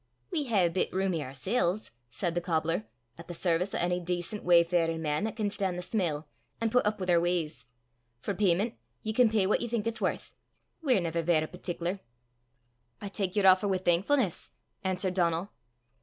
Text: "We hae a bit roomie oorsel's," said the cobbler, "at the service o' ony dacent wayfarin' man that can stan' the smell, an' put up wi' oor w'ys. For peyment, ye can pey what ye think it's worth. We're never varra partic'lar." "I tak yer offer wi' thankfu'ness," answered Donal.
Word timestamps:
"We 0.31 0.45
hae 0.45 0.65
a 0.65 0.69
bit 0.71 0.91
roomie 0.91 1.21
oorsel's," 1.23 1.91
said 2.09 2.33
the 2.33 2.41
cobbler, 2.41 2.87
"at 3.19 3.27
the 3.27 3.35
service 3.35 3.75
o' 3.75 3.77
ony 3.77 3.99
dacent 3.99 4.43
wayfarin' 4.43 4.99
man 4.99 5.25
that 5.25 5.35
can 5.35 5.51
stan' 5.51 5.75
the 5.75 5.83
smell, 5.83 6.27
an' 6.59 6.71
put 6.71 6.87
up 6.87 6.99
wi' 6.99 7.05
oor 7.13 7.19
w'ys. 7.19 7.67
For 8.19 8.33
peyment, 8.33 8.73
ye 9.03 9.13
can 9.13 9.29
pey 9.29 9.45
what 9.45 9.61
ye 9.61 9.67
think 9.67 9.85
it's 9.85 10.01
worth. 10.01 10.31
We're 10.81 11.01
never 11.01 11.21
varra 11.21 11.47
partic'lar." 11.47 11.99
"I 12.99 13.09
tak 13.09 13.35
yer 13.35 13.45
offer 13.45 13.67
wi' 13.67 13.77
thankfu'ness," 13.77 14.49
answered 14.83 15.13
Donal. 15.13 15.51